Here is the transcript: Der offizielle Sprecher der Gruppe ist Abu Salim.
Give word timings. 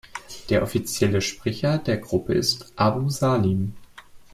Der 0.49 0.63
offizielle 0.63 1.21
Sprecher 1.21 1.77
der 1.77 1.97
Gruppe 1.97 2.33
ist 2.33 2.73
Abu 2.75 3.07
Salim. 3.11 3.75